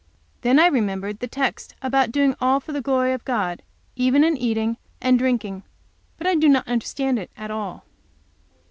[0.41, 3.61] Then I remembered the text about doing all for the glory of God,
[3.95, 5.61] even in eating and drinking;
[6.17, 7.85] but I do not understand it at all.